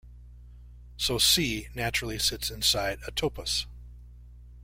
[0.97, 3.67] So "C" naturally sits inside a topos.